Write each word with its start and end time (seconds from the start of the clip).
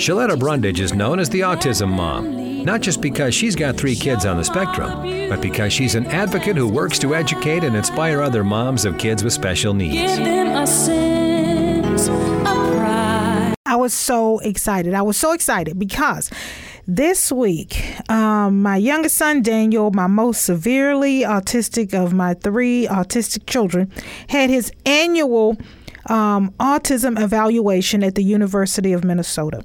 Sheletta 0.00 0.38
Brundidge 0.38 0.80
is 0.80 0.94
known 0.94 1.20
as 1.20 1.28
the 1.28 1.40
Autism 1.40 1.90
Mom, 1.90 2.64
not 2.64 2.80
just 2.80 3.02
because 3.02 3.34
she's 3.34 3.54
got 3.54 3.76
three 3.76 3.94
kids 3.94 4.24
on 4.24 4.38
the 4.38 4.42
spectrum, 4.42 5.02
but 5.28 5.42
because 5.42 5.74
she's 5.74 5.94
an 5.94 6.06
advocate 6.06 6.56
who 6.56 6.66
works 6.66 6.98
to 7.00 7.14
educate 7.14 7.64
and 7.64 7.76
inspire 7.76 8.22
other 8.22 8.42
moms 8.42 8.86
of 8.86 8.96
kids 8.96 9.22
with 9.22 9.34
special 9.34 9.74
needs. 9.74 10.18
I 13.66 13.76
was 13.76 13.92
so 13.92 14.38
excited. 14.38 14.94
I 14.94 15.02
was 15.02 15.18
so 15.18 15.32
excited 15.32 15.78
because 15.78 16.30
this 16.86 17.30
week, 17.30 18.00
um, 18.08 18.62
my 18.62 18.78
youngest 18.78 19.18
son, 19.18 19.42
Daniel, 19.42 19.90
my 19.90 20.06
most 20.06 20.46
severely 20.46 21.24
autistic 21.24 21.92
of 21.92 22.14
my 22.14 22.32
three 22.32 22.86
autistic 22.86 23.44
children, 23.44 23.92
had 24.30 24.48
his 24.48 24.72
annual 24.86 25.58
um, 26.06 26.54
autism 26.58 27.22
evaluation 27.22 28.02
at 28.02 28.14
the 28.14 28.24
University 28.24 28.94
of 28.94 29.04
Minnesota. 29.04 29.62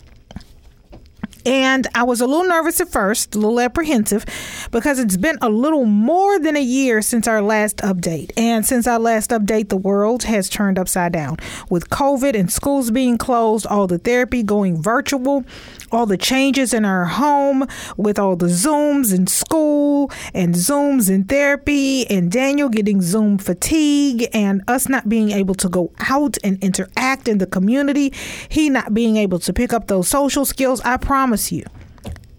And 1.45 1.87
I 1.93 2.03
was 2.03 2.21
a 2.21 2.27
little 2.27 2.47
nervous 2.47 2.81
at 2.81 2.89
first, 2.89 3.35
a 3.35 3.37
little 3.37 3.59
apprehensive, 3.59 4.25
because 4.71 4.99
it's 4.99 5.17
been 5.17 5.37
a 5.41 5.49
little 5.49 5.85
more 5.85 6.39
than 6.39 6.57
a 6.57 6.61
year 6.61 7.01
since 7.01 7.27
our 7.27 7.41
last 7.41 7.77
update. 7.77 8.31
And 8.35 8.65
since 8.65 8.87
our 8.87 8.99
last 8.99 9.29
update, 9.29 9.69
the 9.69 9.77
world 9.77 10.23
has 10.23 10.49
turned 10.49 10.79
upside 10.79 11.11
down. 11.11 11.37
With 11.69 11.89
COVID 11.89 12.37
and 12.37 12.51
schools 12.51 12.89
being 12.89 13.17
closed, 13.17 13.67
all 13.67 13.87
the 13.87 13.99
therapy 13.99 14.41
going 14.43 14.81
virtual, 14.81 15.45
all 15.91 16.05
the 16.05 16.17
changes 16.17 16.73
in 16.73 16.85
our 16.85 17.05
home 17.05 17.67
with 17.97 18.17
all 18.17 18.35
the 18.35 18.47
Zooms 18.47 19.13
in 19.13 19.27
school 19.27 20.11
and 20.33 20.55
Zooms 20.55 21.09
in 21.09 21.25
therapy, 21.25 22.05
and 22.09 22.31
Daniel 22.31 22.69
getting 22.69 23.01
Zoom 23.01 23.37
fatigue, 23.37 24.27
and 24.33 24.63
us 24.67 24.89
not 24.89 25.09
being 25.09 25.31
able 25.31 25.55
to 25.55 25.69
go 25.69 25.91
out 25.99 26.37
and 26.43 26.61
interact 26.63 27.27
in 27.27 27.37
the 27.37 27.47
community, 27.47 28.13
he 28.49 28.69
not 28.69 28.93
being 28.93 29.17
able 29.17 29.39
to 29.39 29.53
pick 29.53 29.73
up 29.73 29.87
those 29.87 30.07
social 30.07 30.45
skills. 30.45 30.81
I 30.81 30.97
promise 30.97 31.25
promise 31.25 31.51
you, 31.51 31.63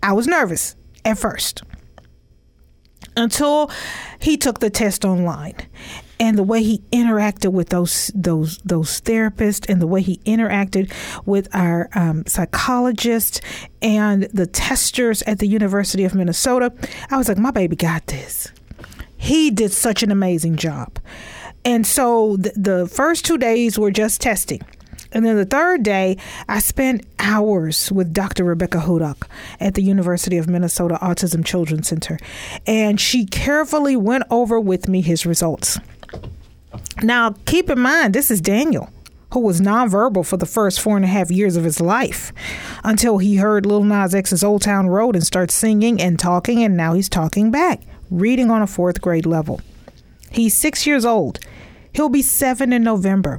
I 0.02 0.12
was 0.12 0.26
nervous 0.26 0.76
at 1.04 1.18
first 1.18 1.62
until 3.16 3.70
he 4.20 4.36
took 4.36 4.60
the 4.60 4.70
test 4.70 5.04
online 5.04 5.56
and 6.18 6.38
the 6.38 6.42
way 6.42 6.62
he 6.62 6.78
interacted 6.92 7.52
with 7.52 7.68
those 7.68 8.10
those 8.14 8.58
those 8.58 9.00
therapists 9.00 9.68
and 9.68 9.80
the 9.80 9.86
way 9.86 10.02
he 10.02 10.18
interacted 10.18 10.92
with 11.26 11.48
our 11.54 11.88
um, 11.94 12.24
psychologists 12.26 13.40
and 13.82 14.24
the 14.24 14.46
testers 14.46 15.22
at 15.22 15.38
the 15.38 15.46
University 15.46 16.04
of 16.04 16.14
Minnesota, 16.14 16.72
I 17.10 17.16
was 17.16 17.28
like, 17.28 17.38
my 17.38 17.50
baby 17.50 17.76
got 17.76 18.06
this. 18.06 18.50
He 19.16 19.50
did 19.50 19.72
such 19.72 20.02
an 20.02 20.10
amazing 20.10 20.56
job. 20.56 20.98
And 21.64 21.86
so 21.86 22.36
the, 22.36 22.52
the 22.56 22.86
first 22.86 23.24
two 23.24 23.38
days 23.38 23.78
were 23.78 23.90
just 23.90 24.20
testing. 24.20 24.60
And 25.12 25.24
then 25.24 25.36
the 25.36 25.46
third 25.46 25.82
day, 25.82 26.18
I 26.48 26.58
spent 26.58 27.06
hours 27.18 27.90
with 27.90 28.12
Dr. 28.12 28.44
Rebecca 28.44 28.78
Hudak 28.78 29.26
at 29.60 29.74
the 29.74 29.82
University 29.82 30.36
of 30.36 30.48
Minnesota 30.48 30.98
Autism 31.00 31.44
Children's 31.44 31.88
Center. 31.88 32.18
And 32.66 33.00
she 33.00 33.24
carefully 33.24 33.96
went 33.96 34.24
over 34.30 34.60
with 34.60 34.88
me 34.88 35.00
his 35.00 35.24
results. 35.24 35.78
Now, 37.02 37.34
keep 37.46 37.70
in 37.70 37.78
mind, 37.78 38.14
this 38.14 38.30
is 38.30 38.40
Daniel, 38.40 38.90
who 39.32 39.40
was 39.40 39.60
nonverbal 39.60 40.26
for 40.26 40.36
the 40.36 40.46
first 40.46 40.80
four 40.80 40.96
and 40.96 41.04
a 41.04 41.08
half 41.08 41.30
years 41.30 41.56
of 41.56 41.64
his 41.64 41.80
life 41.80 42.32
until 42.84 43.18
he 43.18 43.36
heard 43.36 43.66
Lil 43.66 43.84
Nas 43.84 44.14
X's 44.14 44.42
Old 44.44 44.62
Town 44.62 44.88
Road 44.88 45.14
and 45.14 45.26
starts 45.26 45.54
singing 45.54 46.00
and 46.00 46.18
talking, 46.18 46.62
and 46.62 46.76
now 46.76 46.94
he's 46.94 47.08
talking 47.08 47.50
back, 47.50 47.82
reading 48.10 48.50
on 48.50 48.62
a 48.62 48.66
fourth 48.66 49.00
grade 49.00 49.26
level. 49.26 49.60
He's 50.30 50.54
six 50.54 50.86
years 50.86 51.04
old. 51.04 51.38
He'll 51.92 52.08
be 52.08 52.22
seven 52.22 52.72
in 52.72 52.82
November 52.82 53.38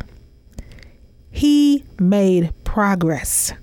he 1.38 1.84
made 2.00 2.52
progress, 2.64 3.54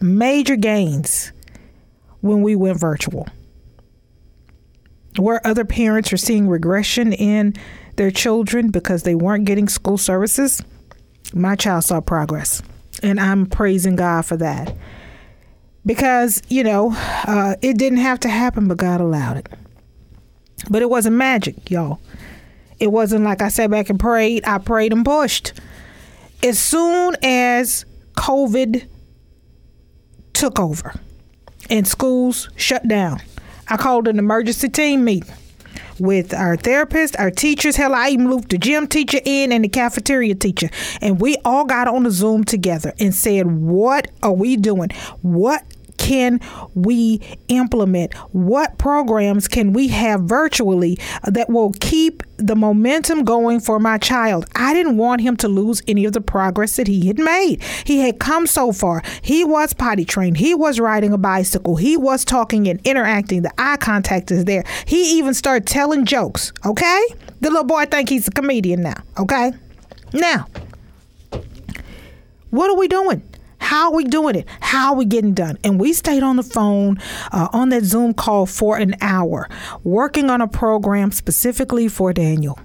major 0.00 0.56
gains 0.56 1.32
when 2.22 2.40
we 2.40 2.56
went 2.56 2.80
virtual. 2.80 3.28
Where 5.18 5.46
other 5.46 5.66
parents 5.66 6.14
are 6.14 6.16
seeing 6.16 6.48
regression 6.48 7.12
in 7.12 7.54
their 7.96 8.10
children 8.10 8.70
because 8.70 9.02
they 9.02 9.14
weren't 9.14 9.44
getting 9.44 9.68
school 9.68 9.98
services, 9.98 10.62
my 11.32 11.56
child 11.56 11.84
saw 11.84 12.00
progress. 12.00 12.62
And 13.02 13.20
I'm 13.20 13.46
praising 13.46 13.96
God 13.96 14.24
for 14.24 14.36
that. 14.36 14.74
Because, 15.86 16.42
you 16.48 16.64
know, 16.64 16.94
uh, 17.26 17.56
it 17.60 17.76
didn't 17.76 17.98
have 17.98 18.20
to 18.20 18.28
happen, 18.28 18.68
but 18.68 18.78
God 18.78 19.00
allowed 19.00 19.38
it. 19.38 19.48
But 20.70 20.80
it 20.80 20.88
wasn't 20.88 21.16
magic, 21.16 21.70
y'all. 21.70 22.00
It 22.80 22.90
wasn't 22.90 23.24
like 23.24 23.42
I 23.42 23.48
sat 23.48 23.70
back 23.70 23.90
and 23.90 24.00
prayed. 24.00 24.44
I 24.46 24.58
prayed 24.58 24.92
and 24.92 25.04
pushed 25.04 25.52
as 26.44 26.58
soon 26.58 27.16
as 27.22 27.86
COVID 28.16 28.86
took 30.34 30.60
over 30.60 30.92
and 31.70 31.88
schools 31.88 32.50
shut 32.56 32.86
down, 32.86 33.20
I 33.68 33.78
called 33.78 34.06
an 34.06 34.18
emergency 34.18 34.68
team 34.68 35.04
meeting 35.04 35.32
with 35.98 36.34
our 36.34 36.56
therapist, 36.56 37.16
our 37.18 37.30
teachers. 37.30 37.76
Hell, 37.76 37.94
I 37.94 38.10
even 38.10 38.28
moved 38.28 38.50
the 38.50 38.58
gym 38.58 38.86
teacher 38.86 39.20
in 39.24 39.52
and 39.52 39.64
the 39.64 39.68
cafeteria 39.68 40.34
teacher. 40.34 40.70
And 41.00 41.20
we 41.20 41.36
all 41.44 41.64
got 41.64 41.88
on 41.88 42.04
the 42.04 42.10
Zoom 42.10 42.44
together 42.44 42.92
and 42.98 43.14
said, 43.14 43.46
What 43.46 44.10
are 44.22 44.32
we 44.32 44.56
doing? 44.56 44.90
What 45.22 45.64
can 46.04 46.38
we 46.74 47.18
implement? 47.48 48.12
What 48.34 48.76
programs 48.76 49.48
can 49.48 49.72
we 49.72 49.88
have 49.88 50.20
virtually 50.20 50.98
that 51.24 51.48
will 51.48 51.72
keep 51.80 52.22
the 52.36 52.54
momentum 52.54 53.24
going 53.24 53.58
for 53.58 53.80
my 53.80 53.96
child? 53.96 54.44
I 54.54 54.74
didn't 54.74 54.98
want 54.98 55.22
him 55.22 55.34
to 55.38 55.48
lose 55.48 55.80
any 55.88 56.04
of 56.04 56.12
the 56.12 56.20
progress 56.20 56.76
that 56.76 56.88
he 56.88 57.06
had 57.06 57.18
made. 57.18 57.62
He 57.84 58.00
had 58.00 58.18
come 58.18 58.46
so 58.46 58.70
far. 58.70 59.02
He 59.22 59.44
was 59.44 59.72
potty 59.72 60.04
trained. 60.04 60.36
He 60.36 60.54
was 60.54 60.78
riding 60.78 61.14
a 61.14 61.18
bicycle. 61.18 61.76
He 61.76 61.96
was 61.96 62.22
talking 62.22 62.68
and 62.68 62.82
interacting. 62.84 63.40
The 63.40 63.52
eye 63.56 63.78
contact 63.78 64.30
is 64.30 64.44
there. 64.44 64.64
He 64.84 65.18
even 65.18 65.32
started 65.32 65.66
telling 65.66 66.04
jokes. 66.04 66.52
Okay? 66.66 67.06
The 67.40 67.48
little 67.48 67.64
boy 67.64 67.86
think 67.86 68.10
he's 68.10 68.28
a 68.28 68.30
comedian 68.30 68.82
now. 68.82 69.02
Okay? 69.18 69.52
Now, 70.12 70.48
what 72.50 72.70
are 72.70 72.76
we 72.76 72.88
doing? 72.88 73.22
How 73.64 73.86
are 73.86 73.94
we 73.94 74.04
doing 74.04 74.36
it? 74.36 74.46
How 74.60 74.92
are 74.92 74.96
we 74.96 75.06
getting 75.06 75.32
done? 75.32 75.58
And 75.64 75.80
we 75.80 75.94
stayed 75.94 76.22
on 76.22 76.36
the 76.36 76.42
phone 76.42 76.98
uh, 77.32 77.48
on 77.52 77.70
that 77.70 77.84
Zoom 77.84 78.12
call 78.12 78.44
for 78.44 78.76
an 78.76 78.94
hour, 79.00 79.48
working 79.82 80.28
on 80.28 80.42
a 80.42 80.46
program 80.46 81.10
specifically 81.12 81.88
for 81.88 82.12
Daniel 82.12 82.58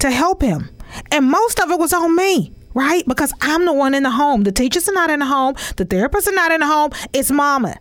to 0.00 0.10
help 0.10 0.42
him. 0.42 0.70
And 1.12 1.30
most 1.30 1.60
of 1.60 1.70
it 1.70 1.78
was 1.78 1.92
on 1.92 2.14
me 2.16 2.52
right? 2.74 3.06
Because 3.06 3.32
I'm 3.40 3.66
the 3.66 3.72
one 3.72 3.94
in 3.94 4.02
the 4.02 4.10
home. 4.10 4.42
The 4.42 4.50
teachers 4.50 4.88
are 4.88 4.92
not 4.92 5.08
in 5.08 5.20
the 5.20 5.26
home. 5.26 5.54
The 5.76 5.84
therapists 5.84 6.26
are 6.26 6.34
not 6.34 6.50
in 6.50 6.58
the 6.58 6.66
home. 6.66 6.90
It's 7.12 7.30
mama. 7.30 7.76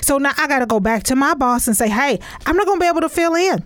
So 0.00 0.16
now 0.16 0.32
I 0.38 0.46
got 0.46 0.60
to 0.60 0.66
go 0.66 0.80
back 0.80 1.02
to 1.04 1.16
my 1.16 1.34
boss 1.34 1.66
and 1.66 1.76
say, 1.76 1.90
hey, 1.90 2.18
I'm 2.46 2.56
not 2.56 2.64
going 2.64 2.78
to 2.78 2.82
be 2.82 2.88
able 2.88 3.02
to 3.02 3.10
fill 3.10 3.34
in. 3.34 3.62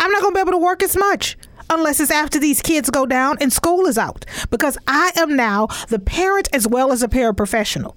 I'm 0.00 0.10
not 0.10 0.20
going 0.20 0.34
to 0.34 0.36
be 0.36 0.40
able 0.40 0.50
to 0.50 0.58
work 0.58 0.82
as 0.82 0.96
much 0.96 1.36
unless 1.70 2.00
it's 2.00 2.10
after 2.10 2.38
these 2.38 2.62
kids 2.62 2.90
go 2.90 3.06
down 3.06 3.36
and 3.40 3.52
school 3.52 3.86
is 3.86 3.98
out 3.98 4.24
because 4.50 4.78
I 4.86 5.12
am 5.16 5.36
now 5.36 5.68
the 5.88 5.98
parent 5.98 6.48
as 6.52 6.66
well 6.66 6.92
as 6.92 7.02
a 7.02 7.08
paraprofessional. 7.08 7.94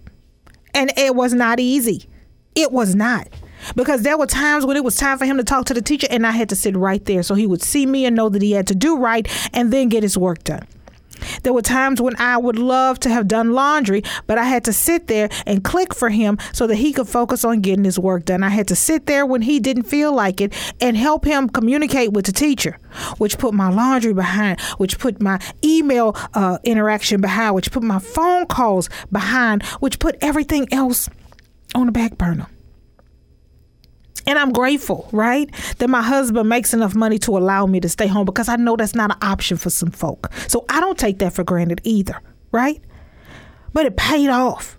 And 0.74 0.92
it 0.98 1.16
was 1.16 1.34
not 1.34 1.60
easy. 1.60 2.10
It 2.56 2.72
was 2.72 2.96
not. 2.96 3.28
Because 3.76 4.04
there 4.04 4.18
were 4.18 4.28
times 4.28 4.66
when 4.66 4.78
it 4.78 4.84
was 4.84 4.96
time 4.96 5.18
for 5.18 5.26
him 5.26 5.38
to 5.38 5.44
talk 5.44 5.66
to 5.66 5.74
the 5.74 5.82
teacher 5.82 6.08
and 6.10 6.26
I 6.26 6.32
had 6.32 6.50
to 6.50 6.56
sit 6.56 6.76
right 6.78 7.04
there 7.06 7.24
so 7.24 7.36
he 7.36 7.48
would 7.48 7.62
see 7.62 7.86
me 7.86 8.06
and 8.06 8.16
know 8.16 8.30
that 8.30 8.42
he 8.42 8.52
had 8.52 8.68
to 8.68 8.76
do 8.76 8.98
right 8.98 9.28
and 9.54 9.74
then 9.74 9.90
get 9.90 10.04
his 10.04 10.18
work 10.18 10.44
done. 10.44 10.68
There 11.44 11.54
were 11.54 11.62
times 11.62 12.02
when 12.02 12.16
I 12.18 12.38
would 12.38 12.60
love 12.60 13.00
to 13.02 13.10
have 13.10 13.28
done 13.28 13.52
laundry, 13.52 14.04
but 14.26 14.38
I 14.38 14.44
had 14.44 14.64
to 14.66 14.74
sit 14.74 15.08
there 15.08 15.30
and 15.46 15.64
click 15.64 15.94
for 15.94 16.10
him 16.10 16.38
so 16.54 16.68
that 16.68 16.76
he 16.76 16.94
could 16.94 17.08
focus 17.08 17.44
on 17.44 17.62
getting 17.62 17.86
his 17.86 18.00
work 18.00 18.26
done. 18.26 18.44
I 18.44 18.50
had 18.50 18.68
to 18.70 18.76
sit 18.76 19.06
there 19.06 19.26
when 19.26 19.42
he 19.42 19.60
didn't 19.60 19.84
feel 19.84 20.14
like 20.14 20.42
it 20.42 20.54
and 20.82 20.98
help 20.98 21.26
him 21.26 21.50
communicate 21.50 22.14
with 22.14 22.26
the 22.26 22.32
teacher, 22.32 22.78
which 23.18 23.38
put 23.38 23.54
my 23.54 23.70
laundry 23.70 24.14
behind, 24.14 24.60
which 24.78 25.00
put 25.00 25.22
my 25.22 25.40
email 25.64 26.16
uh, 26.34 26.58
interaction 26.64 27.22
behind, 27.22 27.56
which 27.56 27.72
put 27.72 27.84
my 27.84 28.00
phone 28.00 28.46
calls 28.46 28.90
behind, 29.12 29.64
which 29.80 30.00
put 30.00 30.16
everything 30.22 30.68
else 30.72 31.10
on 31.76 31.86
the 31.86 31.92
back 31.92 32.18
burner. 32.18 32.48
And 34.28 34.38
I'm 34.38 34.52
grateful, 34.52 35.08
right? 35.14 35.50
That 35.78 35.90
my 35.90 36.02
husband 36.02 36.50
makes 36.50 36.74
enough 36.74 36.94
money 36.94 37.18
to 37.20 37.38
allow 37.38 37.66
me 37.66 37.80
to 37.80 37.90
stay 37.90 38.08
home 38.08 38.26
because 38.26 38.50
I 38.50 38.58
know 38.58 38.76
that's 38.76 38.94
not 38.94 39.10
an 39.10 39.18
option 39.22 39.58
for 39.58 39.70
some 39.70 39.90
folk. 39.90 40.32
So 40.48 40.66
I 40.70 40.82
don't 40.82 41.00
take 41.00 41.20
that 41.20 41.34
for 41.34 41.46
granted 41.46 41.80
either, 41.84 42.20
right? 42.52 42.82
But 43.72 43.86
it 43.86 43.96
paid 43.96 44.30
off 44.30 44.78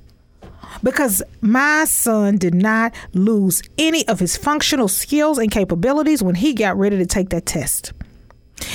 because 0.82 1.22
my 1.40 1.84
son 1.84 2.36
did 2.36 2.54
not 2.54 2.94
lose 3.14 3.62
any 3.78 4.06
of 4.06 4.20
his 4.20 4.36
functional 4.36 4.86
skills 4.88 5.38
and 5.38 5.50
capabilities 5.50 6.22
when 6.22 6.34
he 6.34 6.52
got 6.52 6.76
ready 6.76 6.98
to 6.98 7.06
take 7.06 7.30
that 7.30 7.46
test. 7.46 7.92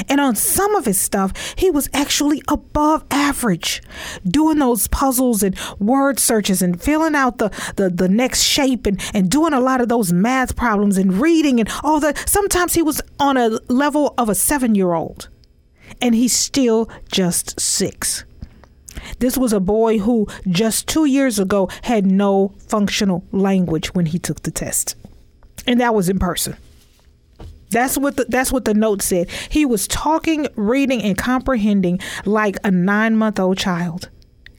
And 0.07 0.19
on 0.19 0.35
some 0.35 0.75
of 0.75 0.85
his 0.85 0.99
stuff, 0.99 1.33
he 1.57 1.69
was 1.69 1.89
actually 1.93 2.41
above 2.47 3.03
average, 3.11 3.81
doing 4.25 4.59
those 4.59 4.87
puzzles 4.87 5.43
and 5.43 5.57
word 5.79 6.19
searches 6.19 6.61
and 6.61 6.81
filling 6.81 7.15
out 7.15 7.37
the, 7.37 7.49
the, 7.75 7.89
the 7.89 8.09
next 8.09 8.43
shape 8.43 8.85
and, 8.85 9.01
and 9.13 9.29
doing 9.29 9.53
a 9.53 9.59
lot 9.59 9.81
of 9.81 9.89
those 9.89 10.13
math 10.13 10.55
problems 10.55 10.97
and 10.97 11.19
reading 11.19 11.59
and 11.59 11.69
all 11.83 11.99
that. 11.99 12.17
Sometimes 12.29 12.73
he 12.73 12.81
was 12.81 13.01
on 13.19 13.37
a 13.37 13.59
level 13.67 14.13
of 14.17 14.29
a 14.29 14.35
seven 14.35 14.75
year 14.75 14.93
old, 14.93 15.29
and 16.01 16.15
he's 16.15 16.33
still 16.33 16.89
just 17.11 17.59
six. 17.59 18.23
This 19.19 19.37
was 19.37 19.53
a 19.53 19.59
boy 19.59 19.99
who 19.99 20.27
just 20.47 20.87
two 20.87 21.05
years 21.05 21.39
ago 21.39 21.69
had 21.83 22.05
no 22.05 22.53
functional 22.67 23.23
language 23.31 23.93
when 23.93 24.05
he 24.07 24.19
took 24.19 24.43
the 24.43 24.51
test. 24.51 24.95
And 25.65 25.79
that 25.79 25.95
was 25.95 26.09
in 26.09 26.19
person. 26.19 26.55
That's 27.73 27.97
what 27.97 28.15
the, 28.17 28.25
that's 28.25 28.51
what 28.51 28.65
the 28.65 28.73
note 28.73 29.01
said. 29.01 29.29
He 29.49 29.65
was 29.65 29.87
talking, 29.87 30.47
reading, 30.55 31.01
and 31.01 31.17
comprehending 31.17 31.99
like 32.25 32.57
a 32.63 32.71
nine 32.71 33.17
month 33.17 33.39
old 33.39 33.57
child, 33.57 34.09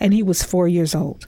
and 0.00 0.12
he 0.12 0.22
was 0.22 0.42
four 0.42 0.68
years 0.68 0.94
old. 0.94 1.26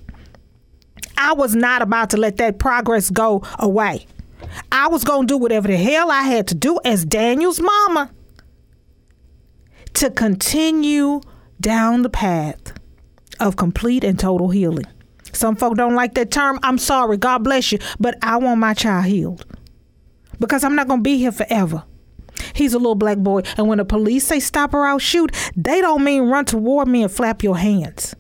I 1.17 1.33
was 1.33 1.55
not 1.55 1.83
about 1.83 2.11
to 2.11 2.17
let 2.17 2.37
that 2.37 2.59
progress 2.59 3.11
go 3.11 3.43
away. 3.59 4.07
I 4.71 4.89
was 4.89 5.05
to 5.05 5.25
do 5.27 5.39
whatever 5.39 5.69
the 5.69 5.77
hell 5.77 6.11
I 6.11 6.23
had 6.23 6.49
to 6.49 6.55
do 6.55 6.79
as 6.85 7.05
Daniel's 7.05 7.61
mama 7.61 8.11
to 9.95 10.11
continue 10.11 11.21
down 11.61 12.03
the 12.03 12.11
path 12.11 12.75
of 13.41 13.57
complete 13.57 14.05
and 14.05 14.19
total 14.19 14.51
healing. 14.51 14.87
Some 15.33 15.57
folk 15.57 15.77
don't 15.77 15.95
like 15.95 16.15
that 16.15 16.31
term. 16.31 16.59
I'm 16.63 16.79
sorry. 16.79 17.17
God 17.17 17.45
bless 17.45 17.73
you. 17.73 17.79
But 17.99 18.17
I 18.23 18.37
want 18.39 18.61
my 18.61 18.75
child 18.75 19.07
healed 19.07 19.45
because 20.39 20.65
I'm 20.65 20.75
not 20.75 20.89
going 20.89 21.01
to 21.01 21.05
be 21.05 21.19
here 21.19 21.33
forever. 21.33 21.85
He's 22.55 22.75
a 22.75 22.79
little 22.79 22.95
black 22.95 23.19
boy. 23.19 23.43
And 23.57 23.69
when 23.69 23.79
the 23.79 23.85
police 23.85 24.27
say 24.27 24.41
stop 24.41 24.75
or 24.75 24.87
I'll 24.87 24.99
shoot, 24.99 25.35
they 25.57 25.81
don't 25.81 26.05
mean 26.05 26.25
run 26.25 26.45
toward 26.45 26.89
me 26.89 27.03
and 27.03 27.13
flap 27.13 27.43
your 27.43 27.57
hands. 27.57 28.15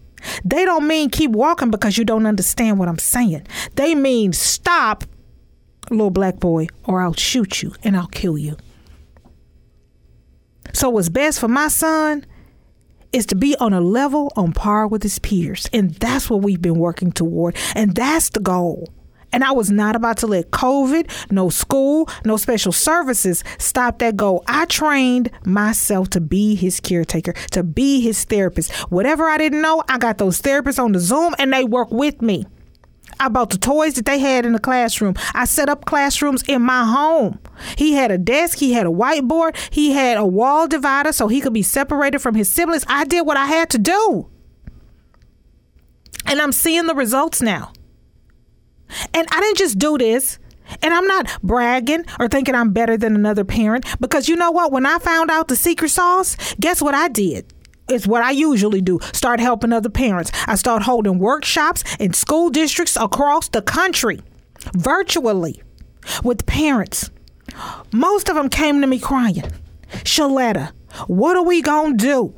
They 0.45 0.65
don't 0.65 0.87
mean 0.87 1.11
keep 1.11 1.31
walking 1.31 1.71
because 1.71 1.97
you 1.99 2.05
don't 2.05 2.27
understand 2.27 2.79
what 2.79 2.89
I'm 2.89 2.99
saying. 2.99 3.47
They 3.75 3.95
mean 3.95 4.33
stop, 4.33 5.05
little 5.91 6.11
black 6.11 6.41
boy, 6.41 6.67
or 6.85 7.01
I'll 7.01 7.15
shoot 7.15 7.63
you 7.63 7.75
and 7.85 7.97
I'll 7.97 8.09
kill 8.09 8.37
you. 8.37 8.57
So, 10.73 10.91
what's 10.91 11.09
best 11.09 11.41
for 11.41 11.49
my 11.49 11.69
son 11.69 12.27
is 13.13 13.25
to 13.27 13.35
be 13.35 13.57
on 13.57 13.73
a 13.73 13.81
level 13.81 14.33
on 14.37 14.53
par 14.53 14.87
with 14.87 15.03
his 15.03 15.19
peers. 15.19 15.69
And 15.73 15.95
that's 15.95 16.29
what 16.29 16.43
we've 16.43 16.61
been 16.61 16.79
working 16.79 17.13
toward. 17.13 17.57
And 17.75 17.95
that's 17.95 18.31
the 18.31 18.41
goal. 18.41 18.89
And 19.37 19.44
I 19.44 19.53
was 19.53 19.71
not 19.71 19.94
about 19.94 20.17
to 20.19 20.27
let 20.27 20.50
COVID, 20.50 21.31
no 21.31 21.50
school, 21.50 22.09
no 22.25 22.38
special 22.38 22.73
services 22.73 23.44
stop 23.59 23.99
that 23.99 24.17
goal. 24.17 24.43
I 24.47 24.65
trained 24.65 25.31
myself 25.44 26.09
to 26.11 26.23
be 26.23 26.55
his 26.55 26.81
caretaker, 26.81 27.35
to 27.50 27.62
be 27.62 28.00
his 28.00 28.25
therapist. 28.25 28.73
Whatever 28.91 29.27
I 29.27 29.37
didn't 29.37 29.61
know, 29.61 29.83
I 29.91 29.99
got 29.99 30.17
those 30.17 30.41
therapists 30.41 30.83
on 30.83 30.93
the 30.93 31.00
Zoom 31.00 31.35
and 31.38 31.53
they 31.53 31.65
work 31.65 31.91
with 31.91 32.23
me. 32.23 32.47
I 33.21 33.29
bought 33.29 33.50
the 33.50 33.59
toys 33.59 33.93
that 33.97 34.06
they 34.06 34.21
had 34.21 34.47
in 34.47 34.55
the 34.55 34.59
classroom. 34.59 35.12
I 35.35 35.44
set 35.44 35.69
up 35.69 35.85
classrooms 35.85 36.43
in 36.44 36.62
my 36.62 36.87
home. 36.87 37.39
He 37.77 37.93
had 37.93 38.11
a 38.11 38.17
desk, 38.17 38.56
he 38.56 38.73
had 38.73 38.87
a 38.87 38.91
whiteboard, 38.91 39.55
he 39.71 39.93
had 39.93 40.17
a 40.17 40.25
wall 40.25 40.67
divider 40.67 41.12
so 41.12 41.29
he 41.29 41.43
could 41.43 41.53
be 41.53 41.62
separated 41.62 42.21
from 42.21 42.37
his 42.37 42.50
siblings. 42.50 42.87
I 42.89 43.05
did 43.05 43.27
what 43.27 43.37
I 43.37 43.44
had 43.44 43.69
to 43.69 43.79
do. 43.79 44.31
And 46.25 46.41
I'm 46.41 46.53
seeing 46.53 46.87
the 46.87 46.94
results 46.94 47.43
now. 47.43 47.73
And 49.15 49.27
I 49.31 49.41
didn't 49.41 49.59
just 49.59 49.79
do 49.79 49.99
this. 49.99 50.38
And 50.83 50.93
I'm 50.93 51.06
not 51.06 51.31
bragging 51.43 52.05
or 52.19 52.29
thinking 52.29 52.55
I'm 52.55 52.73
better 52.73 52.97
than 52.97 53.15
another 53.15 53.44
parent 53.44 53.85
because 54.00 54.29
you 54.29 54.35
know 54.35 54.50
what? 54.50 54.73
When 54.73 54.85
I 54.85 54.99
found 54.99 55.31
out 55.31 55.49
the 55.49 55.56
secret 55.56 55.91
sauce, 55.91 56.37
guess 56.59 56.83
what 56.83 56.94
I 56.94 57.09
did? 57.09 57.53
It's 57.88 58.06
what 58.06 58.25
I 58.25 58.33
usually 58.33 58.81
do. 58.81 58.99
Start 59.12 59.38
helping 59.38 59.73
other 59.73 59.88
parents. 59.88 60.33
I 60.47 60.56
start 60.56 60.83
holding 60.83 61.19
workshops 61.19 61.85
in 62.00 62.15
school 62.15 62.50
districts 62.50 62.97
across 62.97 63.49
the 63.49 63.62
country 63.62 64.21
virtually 64.75 65.62
with 66.25 66.47
parents. 66.47 67.11
Most 67.93 68.29
of 68.29 68.35
them 68.35 68.49
came 68.49 68.81
to 68.81 68.87
me 68.89 68.99
crying. 68.99 69.44
Sheletta, 70.03 70.73
what 71.06 71.37
are 71.37 71.44
we 71.44 71.62
going 71.62 71.97
to 71.97 72.05
do? 72.05 72.35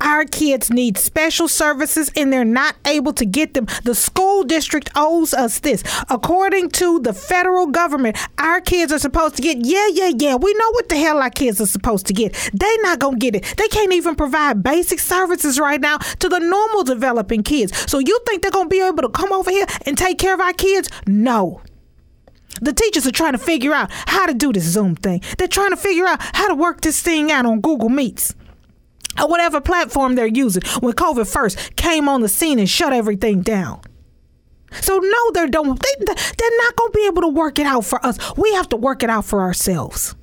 Our 0.00 0.24
kids 0.24 0.70
need 0.70 0.98
special 0.98 1.48
services 1.48 2.10
and 2.16 2.32
they're 2.32 2.44
not 2.44 2.76
able 2.86 3.12
to 3.14 3.24
get 3.24 3.54
them. 3.54 3.66
The 3.84 3.94
school 3.94 4.44
district 4.44 4.90
owes 4.96 5.34
us 5.34 5.60
this. 5.60 5.82
According 6.08 6.70
to 6.70 7.00
the 7.00 7.12
federal 7.12 7.66
government, 7.66 8.16
our 8.38 8.60
kids 8.60 8.92
are 8.92 8.98
supposed 8.98 9.36
to 9.36 9.42
get, 9.42 9.58
yeah, 9.64 9.88
yeah, 9.92 10.12
yeah. 10.16 10.36
We 10.36 10.52
know 10.54 10.70
what 10.72 10.88
the 10.88 10.96
hell 10.96 11.18
our 11.18 11.30
kids 11.30 11.60
are 11.60 11.66
supposed 11.66 12.06
to 12.06 12.12
get. 12.12 12.34
They're 12.52 12.82
not 12.82 12.98
going 12.98 13.18
to 13.18 13.30
get 13.30 13.34
it. 13.34 13.56
They 13.56 13.68
can't 13.68 13.92
even 13.92 14.14
provide 14.14 14.62
basic 14.62 15.00
services 15.00 15.58
right 15.58 15.80
now 15.80 15.98
to 15.98 16.28
the 16.28 16.38
normal 16.38 16.84
developing 16.84 17.42
kids. 17.42 17.76
So 17.90 17.98
you 17.98 18.18
think 18.26 18.42
they're 18.42 18.50
going 18.50 18.66
to 18.66 18.74
be 18.74 18.82
able 18.82 19.02
to 19.02 19.08
come 19.08 19.32
over 19.32 19.50
here 19.50 19.66
and 19.86 19.96
take 19.96 20.18
care 20.18 20.34
of 20.34 20.40
our 20.40 20.52
kids? 20.52 20.88
No. 21.06 21.60
The 22.60 22.72
teachers 22.72 23.06
are 23.06 23.12
trying 23.12 23.32
to 23.32 23.38
figure 23.38 23.72
out 23.72 23.90
how 23.92 24.26
to 24.26 24.34
do 24.34 24.52
this 24.52 24.64
Zoom 24.64 24.96
thing. 24.96 25.22
They're 25.36 25.48
trying 25.48 25.70
to 25.70 25.76
figure 25.76 26.06
out 26.06 26.20
how 26.20 26.48
to 26.48 26.54
work 26.54 26.80
this 26.80 27.00
thing 27.00 27.30
out 27.30 27.46
on 27.46 27.60
Google 27.60 27.88
Meets 27.88 28.34
or 29.20 29.28
whatever 29.28 29.60
platform 29.60 30.14
they're 30.14 30.26
using 30.26 30.62
when 30.80 30.92
COVID 30.94 31.30
first 31.30 31.76
came 31.76 32.08
on 32.08 32.20
the 32.20 32.28
scene 32.28 32.58
and 32.58 32.68
shut 32.68 32.92
everything 32.92 33.42
down. 33.42 33.80
So 34.80 34.98
no, 34.98 35.30
they 35.32 35.46
don't. 35.48 35.80
They, 35.80 36.04
they're 36.04 36.58
not 36.58 36.76
going 36.76 36.92
to 36.92 36.98
be 36.98 37.06
able 37.06 37.22
to 37.22 37.28
work 37.28 37.58
it 37.58 37.66
out 37.66 37.84
for 37.84 38.04
us. 38.04 38.18
We 38.36 38.52
have 38.54 38.68
to 38.70 38.76
work 38.76 39.02
it 39.02 39.10
out 39.10 39.24
for 39.24 39.40
ourselves. 39.40 40.14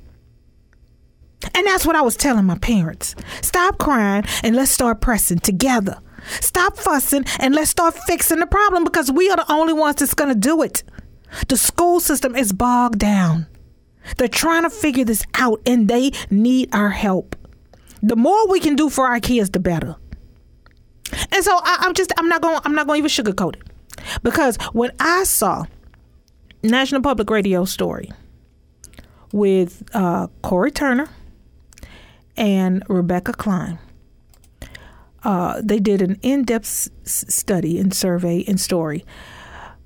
And 1.54 1.68
that's 1.68 1.86
what 1.86 1.96
I 1.96 2.02
was 2.02 2.16
telling 2.16 2.46
my 2.46 2.58
parents. 2.58 3.16
Stop 3.42 3.78
crying 3.78 4.24
and 4.44 4.56
let's 4.56 4.72
start 4.72 5.02
pressing 5.02 5.40
together. 5.40 6.00
Stop 6.42 6.78
fussing 6.78 7.26
and 7.40 7.54
let's 7.54 7.70
start 7.70 7.94
fixing 8.08 8.40
the 8.40 8.48
problem 8.48 8.84
because 8.84 9.12
we 9.12 9.30
are 9.30 9.38
the 9.38 9.52
only 9.52 9.74
ones 9.74 9.98
that's 9.98 10.16
going 10.16 10.34
to 10.34 10.40
do 10.40 10.62
it. 10.64 10.84
The 11.48 11.58
school 11.58 12.00
system 12.00 12.36
is 12.36 12.52
bogged 12.54 13.00
down. 13.00 13.48
They're 14.18 14.28
trying 14.28 14.64
to 14.64 14.70
figure 14.70 15.06
this 15.06 15.26
out 15.36 15.62
and 15.66 15.88
they 15.88 16.12
need 16.30 16.74
our 16.74 16.90
help 16.90 17.36
the 18.08 18.16
more 18.16 18.48
we 18.48 18.60
can 18.60 18.76
do 18.76 18.90
for 18.90 19.08
our 19.08 19.20
kids, 19.20 19.50
the 19.50 19.60
better. 19.60 19.96
And 21.32 21.44
so 21.44 21.52
I, 21.64 21.84
am 21.86 21.94
just 21.94 22.12
I'm 22.18 22.28
not 22.28 22.42
going 22.42 22.60
I'm 22.64 22.76
not 22.76 22.88
going 22.88 23.02
to 23.02 23.08
even 23.08 23.26
sugarcoat 23.26 23.56
it 23.56 23.64
because 24.24 24.58
when 24.74 24.92
I 25.00 25.24
saw 25.24 25.66
National 26.64 27.02
Public 27.02 27.30
Radio 27.30 27.66
story 27.66 28.12
with 29.32 29.84
uh, 29.94 30.28
Cory 30.42 30.72
Turner 30.72 31.10
and 32.38 32.84
Rebecca 32.88 33.34
Klein. 33.34 33.80
Uh, 35.24 35.62
they 35.64 35.80
did 35.80 36.02
an 36.02 36.20
in-depth 36.22 36.90
s- 37.04 37.26
study 37.28 37.80
and 37.80 37.94
survey 37.94 38.44
and 38.48 38.60
story 38.60 39.04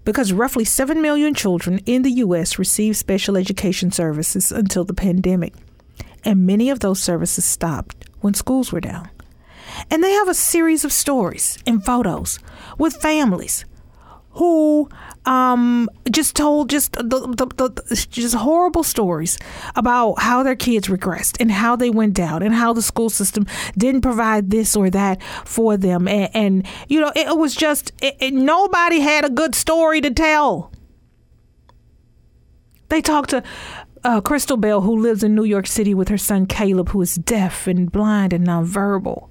because 0.04 0.34
roughly 0.34 0.66
7 0.66 1.02
million 1.02 1.34
children 1.34 1.80
in 1.86 2.02
the 2.02 2.12
U.S. 2.12 2.60
received 2.60 2.98
special 2.98 3.38
education 3.38 3.92
services 3.92 4.52
until 4.52 4.84
the 4.84 4.94
pandemic, 4.94 5.54
and 6.26 6.46
many 6.46 6.70
of 6.70 6.80
those 6.80 7.02
services 7.02 7.46
stopped 7.46 7.99
when 8.22 8.34
schools 8.34 8.72
were 8.72 8.82
down. 8.82 9.10
And 9.90 10.04
they 10.04 10.12
have 10.12 10.28
a 10.28 10.34
series 10.34 10.84
of 10.84 10.92
stories 10.92 11.58
and 11.66 11.84
photos 11.84 12.40
with 12.78 12.96
families 12.96 13.66
who 14.32 14.90
um, 15.26 15.90
just 16.10 16.36
told 16.36 16.70
just 16.70 16.94
the, 16.94 17.04
the, 17.04 17.46
the, 17.46 18.08
just 18.10 18.36
horrible 18.36 18.84
stories 18.84 19.38
about 19.76 20.20
how 20.20 20.44
their 20.44 20.56
kids 20.56 20.88
regressed 20.88 21.40
and 21.40 21.52
how 21.52 21.76
they 21.76 21.90
went 21.90 22.14
down 22.14 22.42
and 22.42 22.54
how 22.54 22.72
the 22.72 22.82
school 22.82 23.10
system 23.10 23.46
didn't 23.78 24.02
provide 24.02 24.50
this 24.50 24.76
or 24.76 24.90
that 24.90 25.22
for 25.46 25.78
them 25.78 26.08
and, 26.08 26.30
and 26.34 26.68
you 26.88 27.02
know 27.02 27.12
it 27.16 27.38
was 27.38 27.56
just 27.56 27.92
it, 28.02 28.16
it, 28.20 28.34
nobody 28.34 29.00
had 29.00 29.26
a 29.26 29.30
good 29.30 29.56
story 29.56 30.00
to 30.00 30.12
tell 30.12 30.72
they 32.90 33.02
talked 33.02 33.32
to 33.32 33.44
uh, 34.04 34.22
Crystal 34.22 34.58
Bell, 34.58 34.82
who 34.82 35.00
lives 35.00 35.24
in 35.24 35.36
New 35.36 35.44
York 35.44 35.68
City 35.68 35.94
with 35.94 36.10
her 36.10 36.18
son 36.18 36.46
Caleb, 36.46 36.90
who 36.90 37.02
is 37.02 37.16
deaf 37.16 37.68
and 37.68 37.92
blind 37.92 38.34
and 38.34 38.46
nonverbal, 38.46 39.30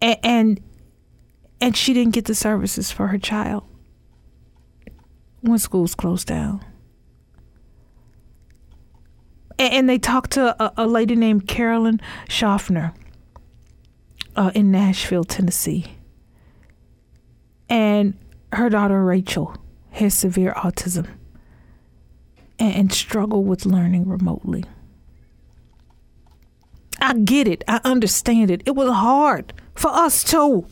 and 0.00 0.18
and, 0.22 0.60
and 1.60 1.76
she 1.76 1.94
didn't 1.94 2.14
get 2.14 2.26
the 2.26 2.34
services 2.34 2.90
for 2.90 3.08
her 3.08 3.18
child. 3.18 3.64
When 5.40 5.58
schools 5.58 5.94
closed 5.94 6.26
down. 6.26 6.64
And, 9.58 9.72
and 9.72 9.88
they 9.88 9.98
talked 9.98 10.32
to 10.32 10.62
a, 10.62 10.84
a, 10.84 10.86
lady 10.86 11.16
named 11.16 11.46
Carolyn 11.46 12.00
Schaffner 12.28 12.94
uh, 14.36 14.50
in 14.54 14.70
Nashville, 14.70 15.24
Tennessee, 15.24 15.96
and 17.68 18.16
her 18.52 18.70
daughter 18.70 19.04
Rachel 19.04 19.54
has 19.90 20.14
severe 20.14 20.54
autism 20.54 21.06
and 22.58 22.92
struggle 22.92 23.44
with 23.44 23.66
learning 23.66 24.08
remotely. 24.08 24.64
I 27.00 27.14
get 27.14 27.48
it. 27.48 27.64
I 27.68 27.80
understand 27.84 28.50
it. 28.50 28.62
It 28.66 28.74
was 28.74 28.90
hard 28.90 29.52
for 29.74 29.90
us 29.90 30.24
too. 30.24 30.66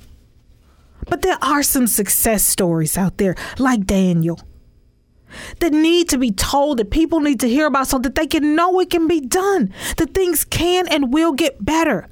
But 1.08 1.22
there 1.22 1.38
are 1.42 1.62
some 1.62 1.86
success 1.86 2.46
stories 2.46 2.96
out 2.96 3.18
there, 3.18 3.34
like 3.58 3.86
Daniel, 3.86 4.40
that 5.58 5.72
need 5.72 6.08
to 6.10 6.18
be 6.18 6.30
told, 6.30 6.78
that 6.78 6.90
people 6.90 7.20
need 7.20 7.40
to 7.40 7.48
hear 7.48 7.66
about 7.66 7.88
so 7.88 7.98
that 7.98 8.14
they 8.14 8.26
can 8.26 8.54
know 8.54 8.78
it 8.80 8.90
can 8.90 9.08
be 9.08 9.20
done, 9.20 9.74
that 9.96 10.14
things 10.14 10.44
can 10.44 10.86
and 10.88 11.12
will 11.12 11.32
get 11.32 11.64
better. 11.64 12.08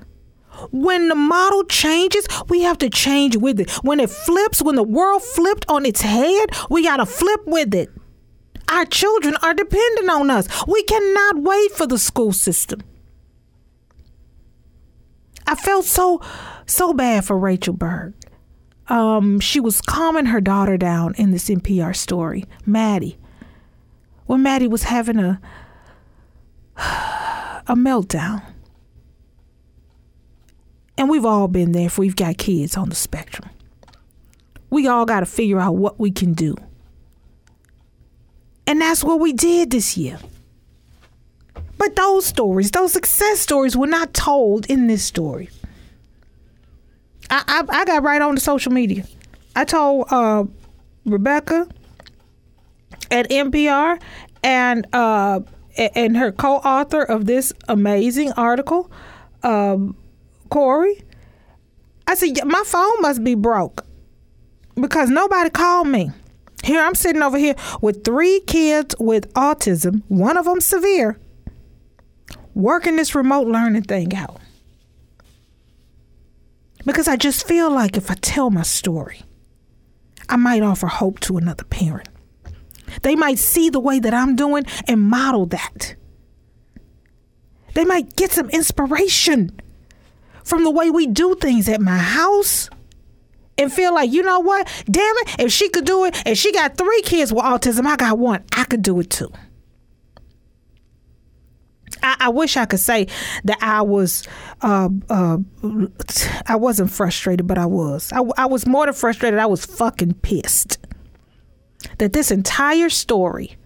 When 0.72 1.08
the 1.08 1.14
model 1.14 1.64
changes, 1.64 2.26
we 2.48 2.62
have 2.62 2.78
to 2.78 2.90
change 2.90 3.36
with 3.36 3.60
it. 3.60 3.70
When 3.82 4.00
it 4.00 4.10
flips, 4.10 4.60
when 4.60 4.74
the 4.74 4.82
world 4.82 5.22
flipped 5.22 5.64
on 5.68 5.86
its 5.86 6.02
head, 6.02 6.50
we 6.68 6.82
got 6.82 6.98
to 6.98 7.06
flip 7.06 7.40
with 7.46 7.74
it. 7.74 7.90
Our 8.70 8.84
children 8.86 9.36
are 9.42 9.52
dependent 9.54 10.08
on 10.10 10.30
us. 10.30 10.46
We 10.66 10.82
cannot 10.84 11.42
wait 11.42 11.72
for 11.72 11.86
the 11.86 11.98
school 11.98 12.32
system. 12.32 12.80
I 15.46 15.56
felt 15.56 15.84
so 15.84 16.22
So 16.66 16.92
bad 16.92 17.24
for 17.24 17.36
Rachel 17.36 17.74
Berg. 17.74 18.14
Um, 18.88 19.40
she 19.40 19.58
was 19.58 19.80
calming 19.80 20.26
her 20.26 20.40
daughter 20.40 20.76
down 20.76 21.14
in 21.16 21.32
this 21.32 21.48
NPR 21.48 21.94
story, 21.96 22.44
Maddie. 22.64 23.18
When 24.26 24.42
Maddie 24.42 24.68
was 24.68 24.84
having 24.84 25.18
a 25.18 25.40
a 26.76 27.74
meltdown. 27.74 28.42
And 30.96 31.08
we've 31.08 31.24
all 31.24 31.48
been 31.48 31.72
there 31.72 31.86
if 31.86 31.98
we've 31.98 32.16
got 32.16 32.38
kids 32.38 32.76
on 32.76 32.88
the 32.88 32.94
spectrum. 32.94 33.48
We 34.70 34.86
all 34.86 35.06
got 35.06 35.20
to 35.20 35.26
figure 35.26 35.58
out 35.58 35.76
what 35.76 35.98
we 35.98 36.10
can 36.10 36.32
do. 36.32 36.54
And 38.70 38.80
that's 38.80 39.02
what 39.02 39.18
we 39.18 39.32
did 39.32 39.72
this 39.72 39.96
year. 39.96 40.16
But 41.76 41.96
those 41.96 42.24
stories, 42.24 42.70
those 42.70 42.92
success 42.92 43.40
stories, 43.40 43.76
were 43.76 43.88
not 43.88 44.14
told 44.14 44.66
in 44.66 44.86
this 44.86 45.02
story. 45.02 45.50
I, 47.28 47.42
I, 47.48 47.80
I 47.80 47.84
got 47.84 48.04
right 48.04 48.22
on 48.22 48.36
the 48.36 48.40
social 48.40 48.70
media. 48.70 49.06
I 49.56 49.64
told 49.64 50.06
uh, 50.12 50.44
Rebecca 51.04 51.66
at 53.10 53.28
NPR 53.28 54.00
and 54.44 54.86
uh, 54.92 55.40
and 55.76 56.16
her 56.16 56.30
co-author 56.30 57.02
of 57.02 57.24
this 57.24 57.52
amazing 57.66 58.30
article, 58.34 58.88
um, 59.42 59.96
Cory. 60.48 61.02
I 62.06 62.14
said 62.14 62.38
my 62.44 62.62
phone 62.64 63.02
must 63.02 63.24
be 63.24 63.34
broke 63.34 63.84
because 64.80 65.10
nobody 65.10 65.50
called 65.50 65.88
me. 65.88 66.12
Here 66.62 66.80
I'm 66.80 66.94
sitting 66.94 67.22
over 67.22 67.38
here 67.38 67.54
with 67.80 68.04
three 68.04 68.40
kids 68.40 68.94
with 68.98 69.32
autism, 69.34 70.02
one 70.08 70.36
of 70.36 70.44
them 70.44 70.60
severe, 70.60 71.18
working 72.54 72.96
this 72.96 73.14
remote 73.14 73.46
learning 73.46 73.84
thing 73.84 74.14
out. 74.14 74.40
Because 76.84 77.08
I 77.08 77.16
just 77.16 77.46
feel 77.46 77.70
like 77.70 77.96
if 77.96 78.10
I 78.10 78.14
tell 78.14 78.50
my 78.50 78.62
story, 78.62 79.22
I 80.28 80.36
might 80.36 80.62
offer 80.62 80.86
hope 80.86 81.20
to 81.20 81.36
another 81.36 81.64
parent. 81.64 82.08
They 83.02 83.16
might 83.16 83.38
see 83.38 83.70
the 83.70 83.80
way 83.80 83.98
that 83.98 84.14
I'm 84.14 84.36
doing 84.36 84.64
and 84.86 85.00
model 85.00 85.46
that. 85.46 85.94
They 87.74 87.84
might 87.84 88.16
get 88.16 88.32
some 88.32 88.50
inspiration 88.50 89.60
from 90.44 90.64
the 90.64 90.70
way 90.70 90.90
we 90.90 91.06
do 91.06 91.36
things 91.36 91.68
at 91.68 91.80
my 91.80 91.98
house 91.98 92.68
and 93.60 93.72
feel 93.72 93.94
like, 93.94 94.10
you 94.10 94.22
know 94.22 94.40
what? 94.40 94.66
Damn 94.90 95.16
it, 95.18 95.36
if 95.40 95.52
she 95.52 95.68
could 95.68 95.84
do 95.84 96.04
it, 96.04 96.20
and 96.26 96.36
she 96.36 96.52
got 96.52 96.76
three 96.76 97.02
kids 97.02 97.32
with 97.32 97.44
autism, 97.44 97.86
I 97.86 97.96
got 97.96 98.18
one, 98.18 98.42
I 98.52 98.64
could 98.64 98.82
do 98.82 98.98
it 99.00 99.10
too. 99.10 99.30
I, 102.02 102.16
I 102.20 102.28
wish 102.30 102.56
I 102.56 102.64
could 102.64 102.80
say 102.80 103.06
that 103.44 103.58
I 103.62 103.82
was, 103.82 104.26
uh, 104.62 104.88
uh, 105.08 105.38
I 106.46 106.56
wasn't 106.56 106.90
frustrated, 106.90 107.46
but 107.46 107.58
I 107.58 107.66
was. 107.66 108.12
I, 108.12 108.22
I 108.36 108.46
was 108.46 108.66
more 108.66 108.86
than 108.86 108.94
frustrated. 108.94 109.38
I 109.38 109.46
was 109.46 109.66
fucking 109.66 110.14
pissed 110.14 110.78
that 111.98 112.12
this 112.12 112.30
entire 112.30 112.88
story 112.88 113.56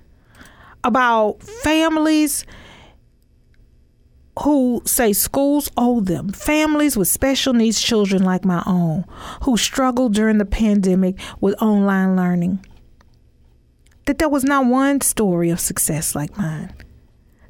about 0.83 1.43
families 1.43 2.45
who 4.43 4.83
say 4.85 5.13
schools 5.13 5.71
owe 5.77 6.01
them, 6.01 6.33
families 6.33 6.97
with 6.97 7.09
special 7.09 7.53
needs 7.53 7.81
children 7.81 8.25
like 8.25 8.45
my 8.45 8.63
own, 8.67 9.05
who 9.43 9.57
struggled 9.57 10.15
during 10.15 10.39
the 10.39 10.45
pandemic 10.45 11.17
with 11.41 11.61
online 11.63 12.17
learning, 12.17 12.65
that 14.07 14.19
there 14.19 14.29
was 14.29 14.45
not 14.45 14.67
one 14.67 15.01
story 15.01 15.51
of 15.51 15.61
success 15.61 16.15
like 16.15 16.37
mine 16.37 16.73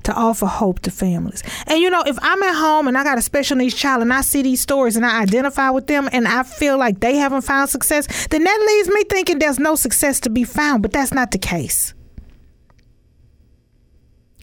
to 0.03 0.13
offer 0.13 0.45
hope 0.45 0.81
to 0.81 0.91
families. 0.91 1.43
And 1.67 1.81
you 1.81 1.89
know, 1.89 2.03
if 2.07 2.19
I'm 2.21 2.43
at 2.43 2.55
home 2.55 2.87
and 2.87 2.97
I 2.97 3.05
got 3.05 3.17
a 3.17 3.23
special 3.23 3.57
needs 3.57 3.75
child 3.75 4.03
and 4.03 4.13
I 4.13 4.21
see 4.21 4.43
these 4.43 4.61
stories 4.61 4.97
and 4.97 5.07
I 5.07 5.23
identify 5.23 5.71
with 5.71 5.87
them 5.87 6.11
and 6.13 6.29
I 6.29 6.43
feel 6.43 6.77
like 6.77 7.01
they 7.01 7.17
haven't 7.17 7.43
found 7.43 7.71
success, 7.71 8.27
then 8.29 8.45
that 8.45 8.65
leaves 8.67 8.89
me 8.89 9.05
thinking 9.05 9.39
there's 9.39 9.59
no 9.59 9.75
success 9.75 10.21
to 10.21 10.31
be 10.31 10.45
found, 10.45 10.83
but 10.83 10.93
that's 10.93 11.13
not 11.13 11.31
the 11.31 11.39
case. 11.39 11.95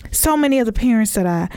So 0.10 0.36
many 0.36 0.58
of 0.58 0.66
the 0.66 0.74
parents 0.74 1.14
that 1.14 1.28
I 1.28 1.48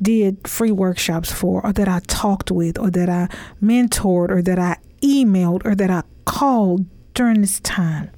did 0.00 0.46
free 0.46 0.72
workshops 0.72 1.32
for, 1.32 1.64
or 1.64 1.72
that 1.72 1.88
I 1.88 2.00
talked 2.06 2.50
with, 2.50 2.78
or 2.78 2.90
that 2.90 3.08
I 3.08 3.28
mentored, 3.62 4.30
or 4.30 4.42
that 4.42 4.58
I 4.58 4.78
emailed, 5.00 5.64
or 5.64 5.74
that 5.74 5.90
I 5.90 6.02
called 6.24 6.86
during 7.14 7.40
this 7.40 7.60
time 7.60 8.10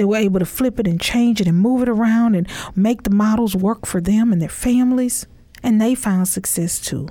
they 0.00 0.04
were 0.04 0.16
able 0.16 0.40
to 0.40 0.46
flip 0.46 0.80
it 0.80 0.86
and 0.86 0.98
change 0.98 1.42
it 1.42 1.46
and 1.46 1.58
move 1.58 1.82
it 1.82 1.88
around 1.88 2.34
and 2.34 2.48
make 2.74 3.02
the 3.02 3.10
models 3.10 3.54
work 3.54 3.84
for 3.84 4.00
them 4.00 4.32
and 4.32 4.40
their 4.40 4.48
families. 4.48 5.26
And 5.62 5.78
they 5.78 5.94
found 5.94 6.26
success 6.26 6.80
too. 6.80 7.08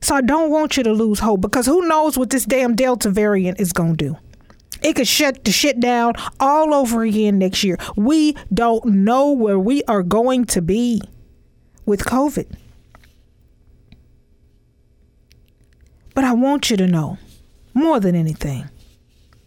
So 0.00 0.14
I 0.14 0.22
don't 0.22 0.50
want 0.50 0.78
you 0.78 0.82
to 0.82 0.92
lose 0.92 1.18
hope 1.20 1.42
because 1.42 1.66
who 1.66 1.86
knows 1.86 2.16
what 2.16 2.30
this 2.30 2.46
damn 2.46 2.74
Delta 2.74 3.10
variant 3.10 3.60
is 3.60 3.74
going 3.74 3.96
to 3.96 4.04
do. 4.06 4.16
It 4.82 4.96
could 4.96 5.08
shut 5.08 5.44
the 5.44 5.52
shit 5.52 5.80
down 5.80 6.14
all 6.38 6.74
over 6.74 7.02
again 7.02 7.38
next 7.38 7.64
year. 7.64 7.78
We 7.96 8.36
don't 8.52 8.84
know 8.86 9.32
where 9.32 9.58
we 9.58 9.82
are 9.84 10.02
going 10.02 10.44
to 10.46 10.62
be 10.62 11.02
with 11.86 12.04
COVID. 12.04 12.46
But 16.14 16.24
I 16.24 16.32
want 16.32 16.70
you 16.70 16.76
to 16.76 16.86
know 16.86 17.18
more 17.74 17.98
than 18.00 18.14
anything 18.14 18.68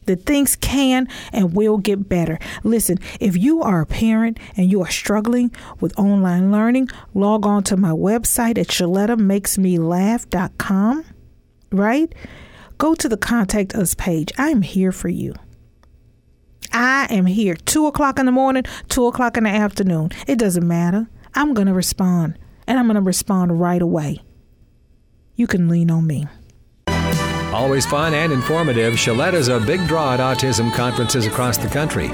that 0.05 0.25
things 0.25 0.55
can 0.55 1.07
and 1.31 1.55
will 1.55 1.77
get 1.77 2.09
better. 2.09 2.39
Listen, 2.63 2.97
if 3.19 3.37
you 3.37 3.61
are 3.61 3.81
a 3.81 3.85
parent 3.85 4.39
and 4.57 4.71
you 4.71 4.81
are 4.81 4.89
struggling 4.89 5.51
with 5.79 5.95
online 5.97 6.51
learning, 6.51 6.89
log 7.13 7.45
on 7.45 7.61
to 7.63 7.77
my 7.77 7.91
website 7.91 8.57
at 8.57 8.67
ShelettaMakesMeLaugh.com, 8.67 11.05
right? 11.71 12.13
Go 12.83 12.93
to 12.95 13.07
the 13.07 13.15
contact 13.15 13.75
us 13.75 13.95
page. 13.95 14.33
I'm 14.37 14.61
here 14.61 14.91
for 14.91 15.07
you. 15.07 15.35
I 16.73 17.07
am 17.09 17.27
here. 17.27 17.55
Two 17.55 17.87
o'clock 17.87 18.19
in 18.19 18.25
the 18.25 18.31
morning, 18.33 18.65
two 18.89 19.07
o'clock 19.07 19.37
in 19.37 19.45
the 19.45 19.51
afternoon. 19.51 20.09
It 20.27 20.37
doesn't 20.37 20.67
matter. 20.67 21.07
I'm 21.33 21.53
going 21.53 21.67
to 21.67 21.73
respond, 21.73 22.37
and 22.67 22.77
I'm 22.77 22.87
going 22.87 22.95
to 22.95 23.01
respond 23.01 23.61
right 23.61 23.81
away. 23.81 24.19
You 25.37 25.47
can 25.47 25.69
lean 25.69 25.89
on 25.89 26.05
me. 26.05 26.27
Always 27.53 27.85
fun 27.85 28.13
and 28.13 28.33
informative, 28.33 28.95
Sheletta's 28.95 29.47
a 29.47 29.61
big 29.61 29.87
draw 29.87 30.15
at 30.15 30.19
autism 30.19 30.75
conferences 30.75 31.25
across 31.25 31.57
the 31.57 31.69
country. 31.69 32.09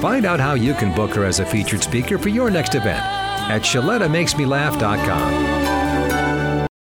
Find 0.00 0.24
out 0.24 0.40
how 0.40 0.54
you 0.54 0.72
can 0.72 0.94
book 0.94 1.14
her 1.14 1.26
as 1.26 1.40
a 1.40 1.44
featured 1.44 1.82
speaker 1.82 2.16
for 2.16 2.30
your 2.30 2.50
next 2.50 2.74
event 2.74 3.04
at 3.50 3.60
ShelettaMakesMeLaugh.com. 3.60 5.59